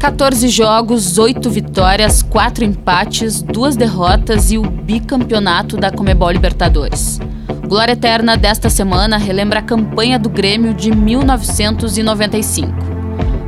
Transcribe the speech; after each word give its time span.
14 0.00 0.48
jogos, 0.48 1.18
8 1.18 1.50
vitórias, 1.50 2.22
4 2.22 2.64
empates, 2.64 3.42
2 3.42 3.76
derrotas 3.76 4.50
e 4.50 4.56
o 4.56 4.62
bicampeonato 4.62 5.76
da 5.76 5.90
Comebol 5.90 6.30
Libertadores. 6.30 7.20
Glória 7.68 7.92
Eterna 7.92 8.34
desta 8.34 8.70
semana 8.70 9.18
relembra 9.18 9.58
a 9.58 9.62
campanha 9.62 10.18
do 10.18 10.30
Grêmio 10.30 10.72
de 10.72 10.90
1995. 10.90 12.72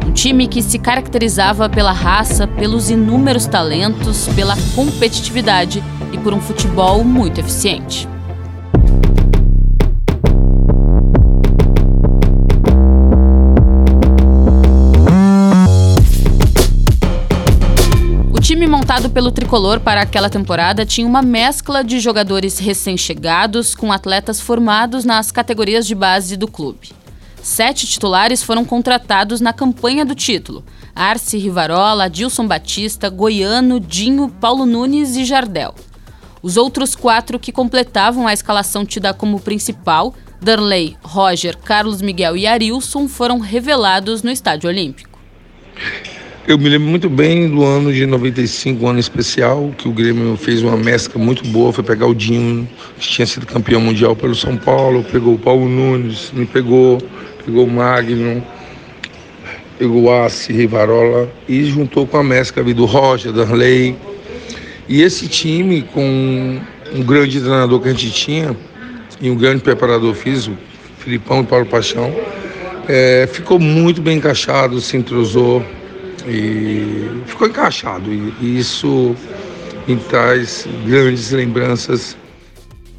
Um 0.06 0.12
time 0.12 0.46
que 0.46 0.60
se 0.60 0.78
caracterizava 0.78 1.70
pela 1.70 1.90
raça, 1.90 2.46
pelos 2.46 2.90
inúmeros 2.90 3.46
talentos, 3.46 4.28
pela 4.36 4.54
competitividade 4.74 5.82
e 6.12 6.18
por 6.18 6.34
um 6.34 6.40
futebol 6.40 7.02
muito 7.02 7.40
eficiente. 7.40 8.11
Time 18.62 18.70
montado 18.70 19.10
pelo 19.10 19.32
tricolor 19.32 19.80
para 19.80 20.02
aquela 20.02 20.30
temporada 20.30 20.86
tinha 20.86 21.04
uma 21.04 21.20
mescla 21.20 21.82
de 21.82 21.98
jogadores 21.98 22.60
recém-chegados 22.60 23.74
com 23.74 23.90
atletas 23.90 24.40
formados 24.40 25.04
nas 25.04 25.32
categorias 25.32 25.84
de 25.84 25.96
base 25.96 26.36
do 26.36 26.46
clube. 26.46 26.92
Sete 27.42 27.88
titulares 27.88 28.40
foram 28.40 28.64
contratados 28.64 29.40
na 29.40 29.52
campanha 29.52 30.04
do 30.04 30.14
título: 30.14 30.64
Arce 30.94 31.36
Rivarola, 31.38 32.08
Dilson 32.08 32.46
Batista, 32.46 33.10
Goiano, 33.10 33.80
Dinho, 33.80 34.28
Paulo 34.28 34.64
Nunes 34.64 35.16
e 35.16 35.24
Jardel. 35.24 35.74
Os 36.40 36.56
outros 36.56 36.94
quatro 36.94 37.40
que 37.40 37.50
completavam 37.50 38.28
a 38.28 38.32
escalação 38.32 38.86
tida 38.86 39.12
como 39.12 39.40
principal, 39.40 40.14
Darley, 40.40 40.96
Roger, 41.02 41.56
Carlos 41.58 42.00
Miguel 42.00 42.36
e 42.36 42.46
Arilson, 42.46 43.08
foram 43.08 43.40
revelados 43.40 44.22
no 44.22 44.30
Estádio 44.30 44.70
Olímpico. 44.70 45.18
Eu 46.44 46.58
me 46.58 46.68
lembro 46.68 46.88
muito 46.88 47.08
bem 47.08 47.48
do 47.48 47.64
ano 47.64 47.92
de 47.92 48.04
95, 48.04 48.84
um 48.84 48.88
ano 48.88 48.98
especial, 48.98 49.72
que 49.78 49.88
o 49.88 49.92
Grêmio 49.92 50.36
fez 50.36 50.60
uma 50.60 50.76
mescla 50.76 51.22
muito 51.22 51.44
boa, 51.46 51.72
foi 51.72 51.84
pegar 51.84 52.06
o 52.06 52.14
Dinho, 52.14 52.68
que 52.98 53.08
tinha 53.08 53.24
sido 53.24 53.46
campeão 53.46 53.80
mundial 53.80 54.16
pelo 54.16 54.34
São 54.34 54.56
Paulo, 54.56 55.04
pegou 55.04 55.34
o 55.34 55.38
Paulo 55.38 55.68
Nunes, 55.68 56.32
me 56.32 56.44
pegou, 56.44 56.98
pegou 57.46 57.64
o 57.64 57.70
Magno, 57.70 58.44
pegou 59.78 60.02
o 60.02 60.12
Assi, 60.12 60.52
Rivarola, 60.52 61.30
e 61.48 61.64
juntou 61.64 62.08
com 62.08 62.16
a 62.16 62.24
mescla 62.24 62.64
do 62.74 62.86
Roger, 62.86 63.32
Darley. 63.32 63.94
E 64.88 65.00
esse 65.00 65.28
time, 65.28 65.82
com 65.82 66.60
um 66.92 67.02
grande 67.04 67.38
treinador 67.38 67.78
que 67.80 67.88
a 67.88 67.92
gente 67.92 68.10
tinha, 68.10 68.56
e 69.20 69.30
um 69.30 69.36
grande 69.36 69.62
preparador 69.62 70.12
físico, 70.12 70.56
Filipão 70.98 71.42
e 71.42 71.44
Paulo 71.44 71.66
Paixão, 71.66 72.12
é, 72.88 73.28
ficou 73.32 73.60
muito 73.60 74.02
bem 74.02 74.16
encaixado, 74.16 74.80
se 74.80 74.96
entrosou, 74.96 75.64
e 76.26 77.22
ficou 77.26 77.48
encaixado. 77.48 78.12
E 78.12 78.58
isso 78.58 79.14
me 79.86 79.96
traz 79.96 80.66
grandes 80.86 81.30
lembranças. 81.30 82.16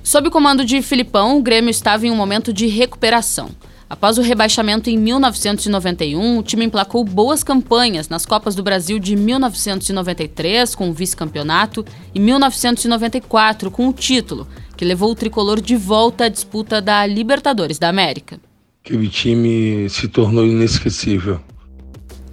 Sob 0.04 0.28
o 0.28 0.32
comando 0.32 0.66
de 0.66 0.82
Filipão, 0.82 1.38
o 1.38 1.42
Grêmio 1.42 1.70
estava 1.70 2.06
em 2.06 2.12
um 2.12 2.16
momento 2.16 2.52
de 2.52 2.68
recuperação. 2.68 3.50
Após 3.90 4.18
o 4.18 4.22
rebaixamento 4.22 4.90
em 4.90 4.98
1991, 4.98 6.40
o 6.40 6.44
time 6.44 6.66
emplacou 6.66 7.06
boas 7.06 7.44
campanhas 7.44 8.10
nas 8.10 8.26
Copas 8.26 8.56
do 8.56 8.64
Brasil 8.64 8.98
de 8.98 9.16
1993, 9.16 10.74
com 10.74 10.90
o 10.90 10.94
vice-campeonato, 10.94 11.86
e 12.14 12.20
1994, 12.20 13.70
com 13.70 13.88
o 13.88 13.94
título, 13.94 14.48
que 14.76 14.84
levou 14.84 15.12
o 15.12 15.16
tricolor 15.16 15.62
de 15.62 15.76
volta 15.76 16.26
à 16.26 16.28
disputa 16.28 16.82
da 16.82 17.06
Libertadores 17.06 17.78
da 17.78 17.88
América. 17.88 18.40
Aquele 18.84 19.08
time 19.08 19.88
se 19.90 20.08
tornou 20.08 20.46
inesquecível. 20.46 21.40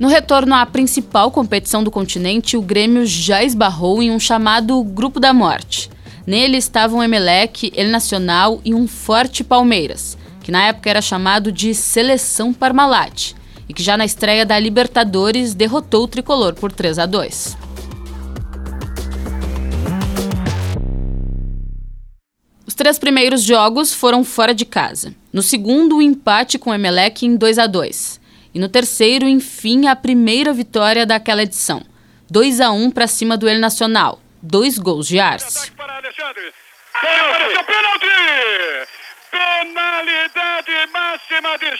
No 0.00 0.08
retorno 0.08 0.54
à 0.54 0.64
principal 0.64 1.30
competição 1.30 1.84
do 1.84 1.90
continente, 1.90 2.56
o 2.56 2.62
Grêmio 2.62 3.04
já 3.04 3.44
esbarrou 3.44 4.02
em 4.02 4.10
um 4.10 4.18
chamado 4.18 4.82
Grupo 4.82 5.20
da 5.20 5.34
Morte. 5.34 5.90
Nele 6.26 6.56
estavam 6.56 7.04
Emelec, 7.04 7.70
El 7.76 7.90
Nacional 7.90 8.62
e 8.64 8.74
um 8.74 8.88
forte 8.88 9.44
Palmeiras, 9.44 10.16
que 10.42 10.50
na 10.50 10.68
época 10.68 10.88
era 10.88 11.02
chamado 11.02 11.52
de 11.52 11.74
Seleção 11.74 12.50
Parmalat, 12.50 13.34
e 13.68 13.74
que 13.74 13.82
já 13.82 13.94
na 13.94 14.06
estreia 14.06 14.46
da 14.46 14.58
Libertadores 14.58 15.52
derrotou 15.52 16.04
o 16.04 16.08
tricolor 16.08 16.54
por 16.54 16.72
3 16.72 16.98
a 16.98 17.04
2. 17.04 17.58
Os 22.66 22.72
três 22.74 22.98
primeiros 22.98 23.42
jogos 23.42 23.92
foram 23.92 24.24
fora 24.24 24.54
de 24.54 24.64
casa. 24.64 25.14
No 25.30 25.42
segundo, 25.42 25.98
o 25.98 26.02
empate 26.02 26.58
com 26.58 26.70
o 26.70 26.74
Emelec 26.74 27.26
em 27.26 27.36
2 27.36 27.58
a 27.58 27.66
2. 27.66 28.19
E 28.52 28.58
no 28.58 28.68
terceiro, 28.68 29.28
enfim, 29.28 29.86
a 29.86 29.94
primeira 29.94 30.52
vitória 30.52 31.06
daquela 31.06 31.42
edição. 31.42 31.84
2 32.30 32.60
a 32.60 32.70
1 32.70 32.90
para 32.90 33.06
cima 33.06 33.36
do 33.36 33.48
El 33.48 33.58
Nacional. 33.58 34.20
Dois 34.42 34.78
gols 34.78 35.06
de 35.06 35.20
Arce. 35.20 35.70
Penalidade 39.30 40.72
máxima 40.92 41.56
de. 41.58 41.70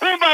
Uma 0.00 0.33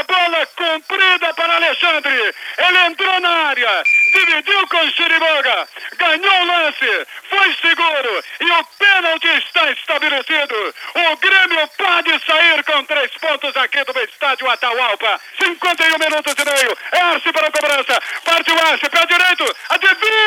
Alexandre. 1.91 2.33
Ele 2.57 2.77
entrou 2.87 3.19
na 3.19 3.29
área, 3.29 3.83
dividiu 4.13 4.67
com 4.67 4.89
Chiriboga, 4.91 5.67
ganhou 5.97 6.41
o 6.41 6.45
lance, 6.45 7.07
foi 7.29 7.53
seguro 7.55 8.23
e 8.39 8.51
o 8.51 8.65
pênalti 8.79 9.27
está 9.27 9.71
estabelecido. 9.71 10.75
O 10.95 11.17
Grêmio 11.17 11.67
pode 11.77 12.25
sair 12.25 12.63
com 12.63 12.83
três 12.85 13.11
pontos 13.17 13.55
aqui 13.57 13.83
do 13.83 13.99
estádio 13.99 14.49
Atahualpa. 14.49 15.19
51 15.43 15.97
minutos 15.97 16.35
e 16.37 16.45
meio. 16.45 16.77
Arce 16.91 17.31
para 17.31 17.47
a 17.47 17.51
cobrança. 17.51 18.01
Parte 18.23 18.51
o 18.51 18.67
Arce, 18.67 18.89
pé 18.89 19.05
direito. 19.05 19.55
Adivinhe! 19.69 20.20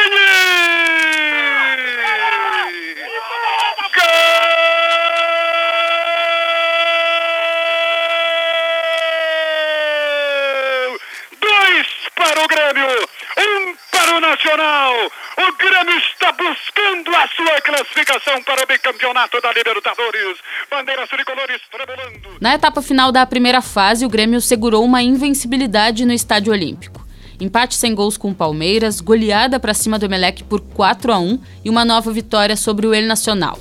Grêmio 15.65 15.97
está 15.97 16.31
buscando 16.33 17.09
a 17.17 17.27
sua 17.29 17.61
classificação 17.63 18.43
para 18.43 18.65
o 18.65 18.67
bicampeonato 18.67 19.41
da 19.41 19.51
Libertadores. 19.51 20.39
Bandeiras 20.71 21.09
tricolores 21.09 21.59
tremulando. 21.71 22.37
Na 22.39 22.55
etapa 22.55 22.83
final 22.83 23.11
da 23.11 23.25
primeira 23.25 23.63
fase, 23.63 24.05
o 24.05 24.09
Grêmio 24.11 24.43
segurou 24.43 24.85
uma 24.85 25.03
invencibilidade 25.03 26.05
no 26.05 26.13
Estádio 26.13 26.53
Olímpico. 26.53 27.03
Empate 27.41 27.77
sem 27.77 27.95
gols 27.95 28.19
com 28.19 28.31
o 28.31 28.35
Palmeiras, 28.35 29.01
goleada 29.01 29.59
para 29.59 29.73
cima 29.73 29.99
do 29.99 30.05
Emelec 30.05 30.45
por 30.45 30.61
4 30.61 31.11
a 31.11 31.19
1 31.19 31.41
e 31.65 31.71
uma 31.71 31.83
nova 31.83 32.13
vitória 32.13 32.57
sobre 32.57 32.87
o 32.87 32.93
El 32.93 33.07
Nacional. 33.07 33.59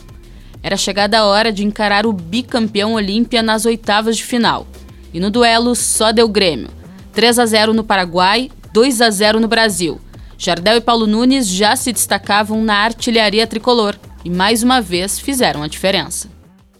Era 0.62 0.75
chegada 0.75 1.20
a 1.20 1.25
hora 1.25 1.53
de 1.53 1.64
encarar 1.64 2.06
o 2.06 2.12
bicampeão 2.12 2.96
Olímpia 2.96 3.41
nas 3.41 3.66
oitavas 3.66 4.18
de 4.18 4.25
final. 4.25 4.68
E 5.14 5.22
no 5.22 5.31
duelo 5.31 5.74
só 5.74 6.12
deu 6.12 6.28
Grêmio. 6.28 6.70
3 7.14 7.40
a 7.40 7.46
0 7.46 7.74
no 7.74 7.84
Paraguai, 7.84 8.52
2 8.74 9.00
a 9.00 9.09
0 9.09 9.40
no 9.40 9.47
Brasil. 9.47 10.02
Jardel 10.43 10.75
e 10.75 10.81
Paulo 10.81 11.07
Nunes 11.07 11.47
já 11.47 11.73
se 11.73 11.93
destacavam 11.93 12.61
na 12.61 12.75
artilharia 12.75 13.47
tricolor 13.47 13.95
e 14.25 14.29
mais 14.29 14.61
uma 14.61 14.81
vez 14.81 15.17
fizeram 15.17 15.63
a 15.63 15.69
diferença. 15.69 16.29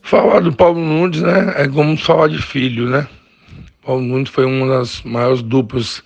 Falar 0.01 0.41
do 0.41 0.51
Paulo 0.51 0.81
Nunes, 0.81 1.22
né, 1.22 1.53
é 1.56 1.68
como 1.69 1.96
falar 1.96 2.28
de 2.28 2.41
filho, 2.41 2.90
né? 2.90 3.07
Paulo 3.81 4.01
Nunes 4.01 4.29
foi 4.29 4.46
uma 4.46 4.68
das 4.68 5.01
maiores 5.03 5.41
duplas 5.41 6.03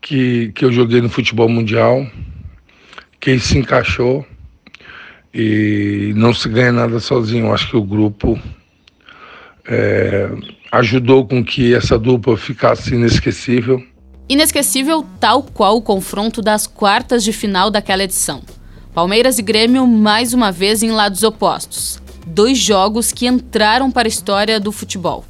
que, 0.00 0.50
que 0.52 0.64
eu 0.64 0.72
joguei 0.72 1.00
no 1.00 1.08
futebol 1.08 1.48
mundial, 1.48 2.04
que 3.20 3.38
se 3.38 3.56
encaixou 3.56 4.26
e 5.32 6.12
não 6.16 6.34
se 6.34 6.48
ganha 6.48 6.72
nada 6.72 6.98
sozinho. 6.98 7.54
Acho 7.54 7.70
que 7.70 7.76
o 7.76 7.84
grupo 7.84 8.36
é, 9.64 10.28
ajudou 10.72 11.24
com 11.24 11.44
que 11.44 11.72
essa 11.72 11.96
dupla 11.96 12.36
ficasse 12.36 12.96
inesquecível. 12.96 13.80
Inesquecível 14.26 15.04
tal 15.20 15.42
qual 15.42 15.76
o 15.76 15.82
confronto 15.82 16.40
das 16.40 16.66
quartas 16.66 17.22
de 17.22 17.30
final 17.30 17.70
daquela 17.70 18.04
edição. 18.04 18.40
Palmeiras 18.94 19.38
e 19.38 19.42
Grêmio 19.42 19.86
mais 19.86 20.32
uma 20.32 20.50
vez 20.50 20.82
em 20.82 20.90
lados 20.90 21.22
opostos. 21.22 22.00
Dois 22.26 22.56
jogos 22.56 23.12
que 23.12 23.26
entraram 23.26 23.90
para 23.90 24.08
a 24.08 24.08
história 24.08 24.58
do 24.58 24.72
futebol. 24.72 25.26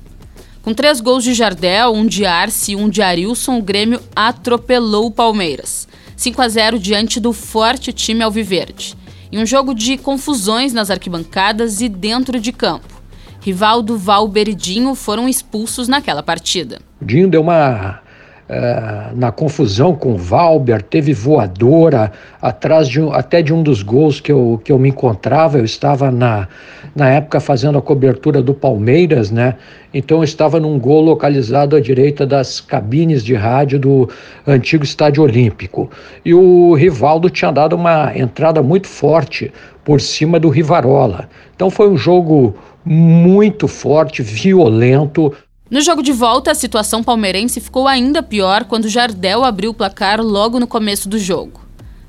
Com 0.62 0.73
três 0.73 1.00
gols 1.00 1.25
de 1.25 1.35
Jardel, 1.35 1.93
um 1.93 2.06
de 2.06 2.25
Arce 2.25 2.73
e 2.73 2.76
um 2.76 2.88
de 2.88 3.02
Arilson, 3.02 3.58
o 3.58 3.62
Grêmio 3.62 4.00
atropelou 4.14 5.06
o 5.06 5.11
Palmeiras. 5.11 5.88
5 6.17 6.40
a 6.40 6.49
0 6.49 6.79
diante 6.79 7.19
do 7.19 7.32
forte 7.32 7.93
time 7.93 8.23
alviverde. 8.23 8.94
Em 9.32 9.40
um 9.40 9.44
jogo 9.44 9.75
de 9.75 9.99
confusões 9.99 10.73
nas 10.73 10.88
arquibancadas 10.88 11.81
e 11.81 11.88
dentro 11.88 12.38
de 12.38 12.52
campo. 12.52 13.02
Rivaldo, 13.40 13.99
Valber 13.99 14.49
e 14.49 14.55
Dinho 14.55 14.94
foram 14.94 15.29
expulsos 15.29 15.88
naquela 15.88 16.23
partida. 16.23 16.81
Dinho 17.02 17.29
deu 17.29 17.43
uma 17.43 18.04
uh, 18.49 19.17
na 19.17 19.31
confusão 19.32 19.94
com 19.94 20.14
o 20.14 20.17
Valber, 20.17 20.82
teve 20.82 21.12
voadora 21.12 22.12
atrás 22.41 22.88
de, 22.88 23.00
até 23.11 23.43
de 23.43 23.52
um 23.52 23.62
dos 23.62 23.82
gols 23.82 24.20
que 24.20 24.32
eu, 24.32 24.61
que 24.64 24.73
eu 24.73 24.79
me 24.79 24.88
encontrava. 24.88 25.58
Eu 25.58 25.64
estava 25.64 26.11
na, 26.11 26.49
na 26.94 27.11
época 27.11 27.41
fazendo 27.41 27.79
a 27.79 27.82
cobertura 27.82 28.43
do 28.43 28.55
Palmeiras, 28.55 29.31
né? 29.31 29.55
Então 29.93 30.19
eu 30.19 30.25
estava 30.25 30.58
num 30.58 30.79
gol 30.79 31.02
localizado 31.02 31.76
à 31.76 31.81
direita 31.81 32.26
das 32.26 32.61
cabines 32.61 33.23
de 33.23 33.35
rádio 33.35 33.79
do 33.79 34.08
antigo 34.47 34.85
Estádio 34.85 35.23
Olímpico. 35.23 35.90
E 36.25 36.35
o 36.35 36.75
Rivaldo 36.75 37.31
tinha 37.31 37.52
dado 37.52 37.76
uma 37.76 38.12
entrada 38.17 38.62
muito 38.62 38.88
forte 38.88 39.52
por 39.85 40.00
cima 40.00 40.40
do 40.40 40.49
Rivarola. 40.49 41.29
Então 41.55 41.70
foi 41.70 41.88
um 41.88 41.97
jogo 41.97 42.56
muito 42.85 43.69
forte, 43.69 44.23
violento. 44.23 45.32
No 45.75 45.81
jogo 45.81 46.05
de 46.05 46.12
volta, 46.12 46.53
a 46.53 46.55
situação 46.55 47.03
palmeirense 47.03 47.61
ficou 47.61 47.88
ainda 47.88 48.23
pior 48.23 48.62
quando 48.62 48.88
Jardel 48.88 49.43
abriu 49.43 49.73
o 49.73 49.75
placar 49.75 50.23
logo 50.23 50.61
no 50.61 50.69
começo 50.69 51.09
do 51.09 51.19
jogo. 51.19 51.62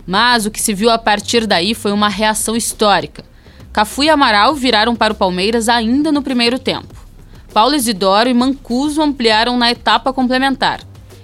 Mas 0.06 0.46
o 0.46 0.52
que 0.52 0.62
se 0.62 0.72
viu 0.72 0.92
a 0.92 1.00
partir 1.00 1.48
daí 1.48 1.74
foi 1.74 1.92
uma 1.92 2.08
reação 2.08 2.56
histórica. 2.56 3.26
Cafu 3.74 4.04
e 4.04 4.10
Amaral 4.12 4.54
viraram 4.54 4.96
para 4.96 5.14
o 5.14 5.16
Palmeiras 5.16 5.68
ainda 5.68 6.12
no 6.12 6.22
primeiro 6.22 6.60
tempo. 6.60 6.94
Paulo 7.52 7.74
Isidoro 7.74 8.30
e 8.30 8.36
Mancuso 8.36 9.02
ampliaram 9.02 9.58
na 9.58 9.72
etapa 9.72 10.14
complementar. 10.14 10.82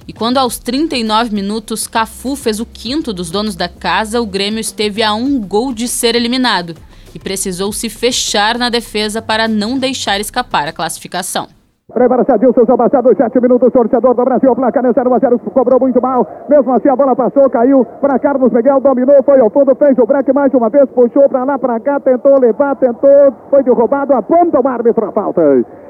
E 0.08 0.12
quando 0.12 0.40
aos 0.40 0.58
39 0.58 1.36
minutos 1.36 1.86
Cafu 1.86 2.36
fez 2.36 2.60
o 2.60 2.66
quinto 2.66 3.14
dos 3.14 3.30
donos 3.30 3.56
da 3.56 3.70
casa, 3.70 4.20
o 4.20 4.26
Grêmio 4.26 4.60
esteve 4.60 5.04
a 5.04 5.14
um 5.14 5.40
gol 5.40 5.72
de 5.72 5.88
ser 5.88 6.16
eliminado 6.16 6.76
e 7.14 7.20
precisou 7.20 7.72
se 7.72 7.88
fechar 7.88 8.58
na 8.58 8.70
defesa 8.70 9.22
para 9.22 9.48
não 9.48 9.78
deixar 9.78 10.20
escapar 10.20 10.68
a 10.68 10.74
classificação. 10.74 11.61
Prepara-se 11.94 12.32
Adilson, 12.32 12.66
são 12.66 12.78
passados 12.78 13.18
7 13.18 13.42
minutos, 13.42 13.72
torcedor 13.72 14.14
do 14.16 14.24
Brasil, 14.24 14.56
placa 14.56 14.82
0 14.82 15.14
a 15.14 15.20
0, 15.20 15.40
cobrou 15.54 15.80
muito 15.80 16.02
mal, 16.02 16.26
mesmo 16.50 16.72
assim 16.74 16.90
a 16.90 16.96
bola 16.96 17.16
passou, 17.16 17.50
caiu 17.50 17.86
para 18.00 18.18
Carlos 18.20 18.52
Miguel, 18.52 18.80
dominou, 18.80 19.22
foi 19.24 19.40
ao 19.40 19.50
fundo, 19.50 19.76
fez 19.76 19.98
o 19.98 20.06
break 20.06 20.34
mais 20.34 20.54
uma 20.54 20.70
vez, 20.70 20.90
puxou 20.92 21.28
para 21.30 21.44
lá, 21.44 21.60
para 21.60 21.80
cá, 21.80 22.00
tentou 22.00 22.40
levar, 22.40 22.76
tentou, 22.78 23.34
foi 23.50 23.64
derrubado, 23.64 24.14
aponta 24.14 24.60
o 24.60 24.68
árbitro 24.68 25.06
a 25.06 25.12
falta. 25.12 25.42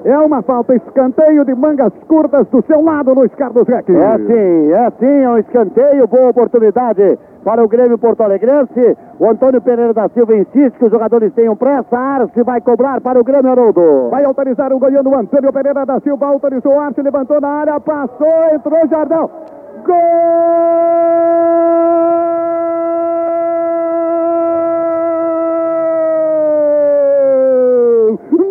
É 0.03 0.18
uma 0.18 0.42
falta, 0.42 0.75
escanteio 0.75 1.45
de 1.45 1.53
mangas 1.53 1.94
curtas 2.07 2.48
do 2.48 2.63
seu 2.63 2.81
lado, 2.83 3.13
Luiz 3.13 3.33
Carlos 3.36 3.68
Reck. 3.68 3.92
É 3.92 4.18
sim, 4.18 4.71
é 4.71 4.92
sim, 5.00 5.24
é 5.24 5.30
um 5.30 5.38
escanteio, 5.38 6.07
boa 6.07 6.30
oportunidade 6.30 7.19
para 7.43 7.63
o 7.63 7.67
Grêmio 7.67 7.97
Porto 7.97 8.21
Alegrense. 8.21 8.97
O 9.19 9.29
Antônio 9.29 9.61
Pereira 9.61 9.93
da 9.93 10.09
Silva 10.09 10.35
insiste 10.35 10.77
que 10.77 10.85
os 10.85 10.91
jogadores 10.91 11.33
tenham 11.33 11.55
pressa. 11.55 11.97
Arce 11.97 12.43
vai 12.43 12.61
cobrar 12.61 13.01
para 13.01 13.19
o 13.19 13.23
Grêmio 13.23 13.51
Haroldo. 13.51 14.09
Vai 14.09 14.23
autorizar 14.23 14.71
o 14.73 14.79
goiano 14.79 15.17
Antônio 15.17 15.51
Pereira 15.51 15.85
da 15.85 15.99
Silva. 15.99 16.27
Autorizou 16.27 16.79
Arce, 16.79 17.01
levantou 17.01 17.41
na 17.41 17.49
área, 17.49 17.79
passou, 17.79 18.27
entrou 18.53 18.88
Jardão. 18.88 19.29
Gol! 19.85 21.01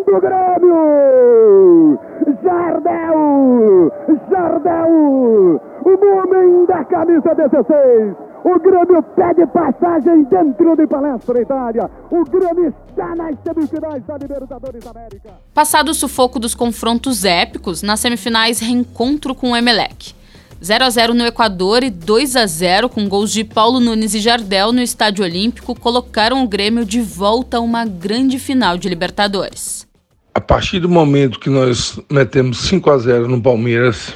do 0.05 0.19
Grêmio! 0.19 1.99
Jardel! 2.43 3.91
Jardel! 4.29 5.61
O 5.85 6.17
homem 6.17 6.65
da 6.65 6.83
camisa 6.85 7.33
16! 7.33 8.30
O 8.43 8.59
Grêmio 8.59 9.03
pede 9.15 9.45
passagem 9.47 10.23
dentro 10.23 10.75
de 10.75 10.87
palestra 10.87 11.39
Itália. 11.39 11.89
O 12.09 12.23
Grêmio 12.23 12.73
está 12.89 13.15
nas 13.15 13.35
semifinais 13.43 14.03
da 14.03 14.17
Libertadores 14.17 14.87
América. 14.87 15.33
Passado 15.53 15.89
o 15.89 15.93
sufoco 15.93 16.39
dos 16.39 16.55
confrontos 16.55 17.23
épicos, 17.23 17.83
nas 17.83 17.99
semifinais 17.99 18.59
reencontro 18.59 19.35
com 19.35 19.51
o 19.51 19.55
Emelec. 19.55 20.15
0 20.63 20.85
a 20.85 20.89
0 20.89 21.13
no 21.13 21.25
Equador 21.25 21.83
e 21.83 21.91
2 21.91 22.35
a 22.35 22.45
0 22.47 22.89
com 22.89 23.07
gols 23.07 23.31
de 23.31 23.43
Paulo 23.43 23.79
Nunes 23.79 24.15
e 24.15 24.19
Jardel 24.19 24.71
no 24.71 24.81
Estádio 24.81 25.23
Olímpico 25.23 25.79
colocaram 25.79 26.43
o 26.43 26.47
Grêmio 26.47 26.83
de 26.83 27.01
volta 27.01 27.57
a 27.57 27.61
uma 27.61 27.85
grande 27.85 28.39
final 28.39 28.77
de 28.77 28.89
Libertadores. 28.89 29.87
A 30.33 30.41
partir 30.41 30.79
do 30.79 30.89
momento 30.89 31.39
que 31.39 31.49
nós 31.49 31.99
metemos 32.11 32.59
5 32.61 32.89
a 32.89 32.97
0 32.97 33.27
no 33.27 33.41
Palmeiras 33.41 34.13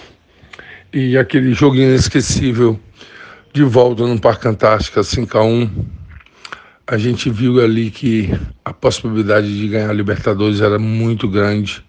e 0.94 1.18
aquele 1.18 1.54
jogo 1.54 1.76
inesquecível 1.76 2.80
de 3.56 3.64
volta 3.64 4.06
no 4.06 4.20
Parque 4.20 4.50
Antártica 4.50 5.02
5 5.02 5.38
a 5.38 5.44
1 5.46 5.70
a 6.86 6.98
gente 6.98 7.30
viu 7.30 7.64
ali 7.64 7.90
que 7.90 8.30
a 8.66 8.74
possibilidade 8.74 9.48
de 9.58 9.66
ganhar 9.70 9.90
a 9.90 9.94
Libertadores 9.94 10.60
era 10.60 10.78
muito 10.78 11.26
grande. 11.26 11.82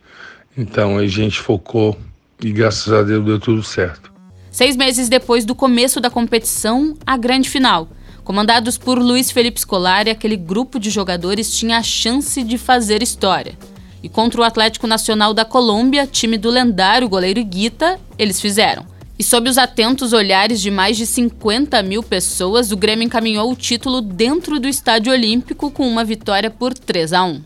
Então 0.56 0.96
a 0.96 1.08
gente 1.08 1.40
focou 1.40 1.98
e 2.40 2.52
graças 2.52 2.92
a 2.92 3.02
Deus 3.02 3.24
deu 3.24 3.40
tudo 3.40 3.64
certo. 3.64 4.12
Seis 4.48 4.76
meses 4.76 5.08
depois 5.08 5.44
do 5.44 5.56
começo 5.56 6.00
da 6.00 6.08
competição, 6.08 6.94
a 7.04 7.16
grande 7.16 7.50
final. 7.50 7.88
Comandados 8.22 8.78
por 8.78 8.96
Luiz 8.96 9.32
Felipe 9.32 9.60
Scolari, 9.60 10.08
aquele 10.08 10.36
grupo 10.36 10.78
de 10.78 10.88
jogadores 10.88 11.58
tinha 11.58 11.78
a 11.78 11.82
chance 11.82 12.44
de 12.44 12.56
fazer 12.58 13.02
história. 13.02 13.58
E 14.04 14.08
contra 14.08 14.40
o 14.40 14.44
Atlético 14.44 14.86
Nacional 14.86 15.34
da 15.34 15.44
Colômbia, 15.44 16.06
time 16.06 16.38
do 16.38 16.48
lendário 16.48 17.08
goleiro 17.08 17.42
Guita, 17.42 17.98
eles 18.16 18.40
fizeram. 18.40 18.86
E 19.18 19.24
sob 19.24 19.48
os 19.48 19.56
atentos 19.56 20.12
olhares 20.12 20.60
de 20.60 20.70
mais 20.70 20.96
de 20.96 21.06
50 21.06 21.82
mil 21.82 22.02
pessoas, 22.02 22.70
o 22.70 22.76
Grêmio 22.76 23.06
encaminhou 23.06 23.50
o 23.50 23.56
título 23.56 24.02
dentro 24.02 24.60
do 24.60 24.68
Estádio 24.68 25.10
Olímpico 25.10 25.70
com 25.70 25.88
uma 25.88 26.04
vitória 26.04 26.50
por 26.50 26.74
3 26.74 27.14
a 27.14 27.24
1. 27.24 27.40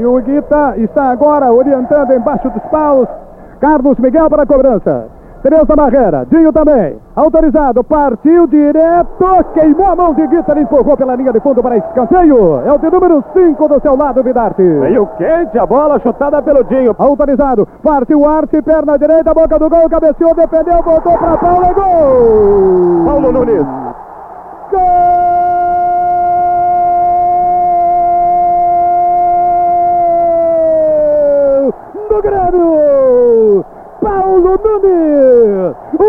E 0.00 0.04
o 0.04 0.20
Guita 0.20 0.74
está 0.78 1.10
agora 1.10 1.52
orientando 1.52 2.12
embaixo 2.12 2.50
dos 2.50 2.62
paus. 2.70 3.08
Carlos 3.60 3.98
Miguel 3.98 4.28
para 4.28 4.42
a 4.42 4.46
cobrança. 4.46 5.19
Tereza 5.42 5.74
Barreira, 5.74 6.26
Dinho 6.30 6.52
também, 6.52 6.98
autorizado, 7.16 7.82
partiu 7.82 8.46
direto, 8.46 9.24
queimou 9.54 9.86
a 9.86 9.96
mão 9.96 10.12
de 10.12 10.26
Guitar, 10.26 10.58
empurrou 10.58 10.96
pela 10.98 11.16
linha 11.16 11.32
de 11.32 11.40
fundo 11.40 11.62
para 11.62 11.78
escanteio. 11.78 12.60
É 12.66 12.72
o 12.72 12.78
de 12.78 12.90
número 12.90 13.24
5 13.32 13.68
do 13.68 13.80
seu 13.80 13.96
lado, 13.96 14.22
Vidarte. 14.22 14.60
Meio 14.60 15.06
quente, 15.16 15.58
a 15.58 15.64
bola 15.64 15.98
chutada 16.00 16.42
pelo 16.42 16.62
Dinho. 16.64 16.94
Autorizado, 16.98 17.66
partiu 17.82 18.28
Arte, 18.28 18.60
perna 18.60 18.98
direita, 18.98 19.32
boca 19.32 19.58
do 19.58 19.70
gol, 19.70 19.88
cabeceou, 19.88 20.34
defendeu, 20.34 20.82
voltou 20.82 21.16
para 21.16 21.38
Paulo, 21.38 21.64
é 21.64 21.72
gol! 21.72 23.04
Paulo 23.06 23.32
Nunes. 23.32 23.66
Gol! 24.70 25.09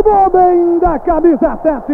Homem 0.06 0.80
da 0.80 1.00
camisa 1.00 1.59
7, 1.62 1.94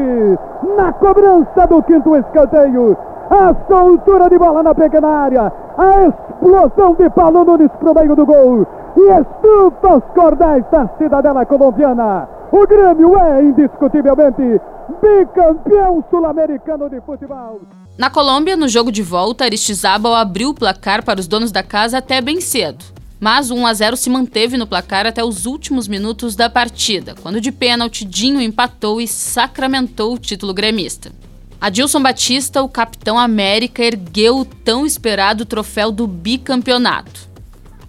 na 0.77 0.92
cobrança 0.94 1.68
do 1.68 1.83
quinto 1.83 2.15
escanteio. 2.15 2.98
A 3.30 3.54
soltura 3.68 4.30
de 4.30 4.38
bola 4.38 4.63
na 4.63 4.74
pequena 4.74 5.07
área, 5.07 5.51
a 5.77 6.07
explosão 6.07 6.95
de 6.95 7.09
Paulo 7.09 7.44
Nunes 7.44 7.71
para 7.80 7.92
o 7.92 7.95
meio 7.95 8.15
do 8.15 8.25
gol 8.25 8.65
e 8.95 9.21
estufa 9.21 9.98
os 9.98 10.04
cordéis 10.15 10.63
da 10.71 10.89
cidadela 10.98 11.45
colombiana. 11.45 12.27
O 12.51 12.65
Grêmio 12.65 13.18
é 13.18 13.44
indiscutivelmente 13.44 14.62
bicampeão 15.01 16.04
sul-americano 16.09 16.90
de 16.90 17.02
futebol. 17.02 17.59
Na 17.97 18.09
Colômbia, 18.09 18.56
no 18.56 18.68
jogo 18.68 18.92
de 18.92 19.04
volta, 19.04 19.44
Aristizábal 19.44 20.16
abriu 20.16 20.49
o 20.49 20.54
placar 20.56 21.04
para 21.04 21.19
os 21.19 21.28
donos 21.28 21.52
da 21.52 21.61
casa 21.61 21.97
até 21.97 22.21
bem 22.21 22.40
cedo. 22.40 22.96
Mas 23.19 23.50
o 23.50 23.56
1 23.56 23.66
a 23.68 23.74
0 23.74 23.97
se 23.97 24.09
manteve 24.09 24.57
no 24.57 24.68
placar 24.68 25.07
até 25.07 25.24
os 25.24 25.45
últimos 25.45 25.88
minutos 25.88 26.36
da 26.36 26.50
partida, 26.50 27.16
quando 27.21 27.42
de 27.42 27.52
pênalti 27.52 28.06
Dinho 28.06 28.42
empatou 28.42 29.02
e 29.02 29.07
sacramentou 29.07 30.14
o 30.14 30.19
título 30.19 30.54
gremista. 30.54 31.12
Adilson 31.59 32.02
Batista, 32.02 32.62
o 32.62 32.69
capitão 32.69 33.18
América, 33.18 33.83
ergueu 33.83 34.38
o 34.38 34.45
tão 34.45 34.86
esperado 34.86 35.45
troféu 35.45 35.92
do 35.92 36.06
bicampeonato. 36.06 37.28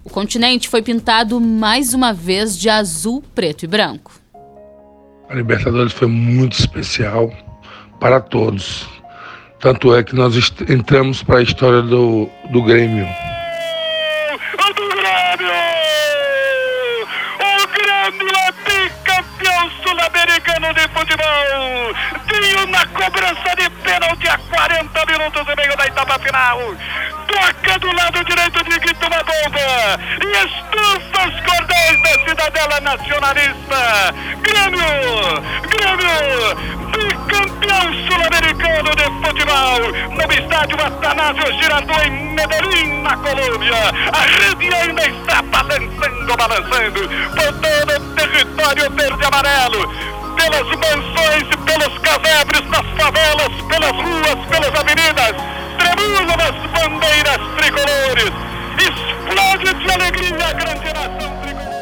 O 0.03 0.09
continente 0.09 0.67
foi 0.67 0.81
pintado 0.81 1.39
mais 1.39 1.93
uma 1.93 2.11
vez 2.11 2.57
de 2.57 2.67
azul, 2.67 3.23
preto 3.35 3.63
e 3.63 3.67
branco. 3.67 4.19
A 5.29 5.35
Libertadores 5.35 5.93
foi 5.93 6.07
muito 6.07 6.57
especial 6.57 7.31
para 7.99 8.19
todos. 8.19 8.87
Tanto 9.59 9.93
é 9.93 10.01
que 10.01 10.15
nós 10.15 10.35
entramos 10.67 11.21
para 11.21 11.37
a 11.37 11.43
história 11.43 11.83
do, 11.83 12.27
do 12.51 12.63
Grêmio. 12.63 13.07
Cobrança 23.09 23.55
de 23.57 23.69
pênalti 23.81 24.27
a 24.27 24.37
40 24.37 25.05
minutos 25.07 25.41
e 25.41 25.55
meio 25.55 25.75
da 25.75 25.87
etapa 25.87 26.19
final. 26.19 26.59
Toca 27.27 27.79
do 27.79 27.91
lado 27.95 28.23
direito 28.23 28.63
de 28.63 28.79
Guito 28.79 29.07
uma 29.07 29.23
bomba 29.23 29.99
e 30.21 30.31
estufa 30.45 31.27
os 31.27 31.41
cordéis 31.41 32.01
da 32.03 32.29
cidadela 32.29 32.79
nacionalista. 32.81 34.13
Grêmio, 34.43 35.41
Grêmio, 35.69 36.55
bicampeão 36.91 37.93
sul-americano 38.07 38.95
de 38.95 39.27
futebol 39.27 39.79
no 40.11 40.33
estádio 40.33 40.77
Atanásio 40.85 41.53
Girardot 41.59 42.07
em 42.07 42.35
Medellín, 42.35 43.01
na 43.01 43.17
Colômbia. 43.17 43.75
A 44.13 44.21
rede 44.21 44.75
ainda 44.75 45.07
está 45.07 45.41
balançando, 45.41 46.37
balançando 46.37 47.09
por 47.35 47.53
todo 47.59 47.97
o 47.97 48.15
território 48.15 48.91
verde-amarelo 48.91 50.19
pelas 50.39 50.67
mansões 50.69 51.43
e 51.51 51.57
pelos 51.57 51.97
casebres, 51.99 52.68
favelas, 53.09 53.61
pelas 53.67 53.91
ruas, 53.91 54.47
pelas 54.47 54.79
avenidas, 54.79 55.33
tremulam 55.77 56.37
as 56.39 56.55
bandeiras 56.71 57.39
tricolores. 57.57 58.31
Explode 58.77 59.73
de 59.83 59.91
alegria 59.91 60.45
a 60.45 60.53
grande 60.53 60.93
nação 60.93 61.41
tricolor. 61.41 61.79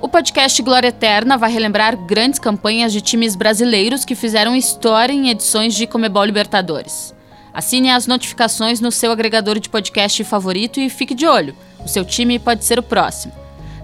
O 0.00 0.08
podcast 0.08 0.62
Glória 0.62 0.88
Eterna 0.88 1.38
vai 1.38 1.52
relembrar 1.52 1.96
grandes 1.96 2.38
campanhas 2.38 2.92
de 2.92 3.00
times 3.00 3.36
brasileiros 3.36 4.04
que 4.04 4.14
fizeram 4.14 4.56
história 4.56 5.12
em 5.12 5.30
edições 5.30 5.74
de 5.74 5.86
Comebol 5.86 6.24
Libertadores. 6.24 7.14
Assine 7.52 7.90
as 7.90 8.06
notificações 8.06 8.80
no 8.80 8.90
seu 8.90 9.12
agregador 9.12 9.58
de 9.58 9.68
podcast 9.68 10.22
favorito 10.24 10.80
e 10.80 10.88
fique 10.88 11.14
de 11.14 11.26
olho. 11.26 11.54
O 11.84 11.88
seu 11.88 12.04
time 12.04 12.38
pode 12.38 12.64
ser 12.64 12.78
o 12.78 12.82
próximo. 12.82 13.32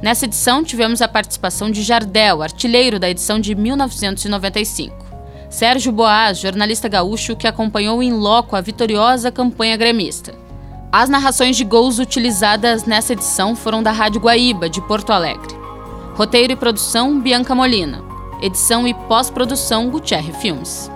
Nessa 0.03 0.27
edição, 0.27 0.63
tivemos 0.63 1.01
a 1.01 1.09
participação 1.09 1.71
de 1.71 1.83
Jardel, 1.83 2.43
artilheiro 2.43 2.99
da 2.99 3.09
edição 3.09 3.41
de 3.41 3.55
1995. 3.55 4.95
Sérgio 5.49 5.93
Boaz, 5.93 6.39
jornalista 6.39 6.89
gaúcho 6.89 7.37
que 7.37 7.47
acompanhou 7.47 8.03
em 8.03 8.13
loco 8.13 8.57
a 8.57 8.61
vitoriosa 8.61 9.31
campanha 9.31 9.77
gremista. 9.77 10.35
As 10.93 11.09
narrações 11.09 11.57
de 11.57 11.65
gols 11.65 11.99
utilizadas 11.99 12.85
nessa 12.85 13.13
edição 13.13 13.57
foram 13.57 13.83
da 13.83 13.91
Rádio 13.91 14.21
Guaíba, 14.21 14.69
de 14.69 14.81
Porto 14.83 15.11
Alegre. 15.11 15.55
Roteiro 16.15 16.53
e 16.53 16.57
produção, 16.57 17.21
Bianca 17.21 17.55
Molina. 17.55 18.03
Edição 18.43 18.87
e 18.87 18.95
pós-produção, 18.95 19.89
Gutierre 19.91 20.33
Filmes. 20.33 20.91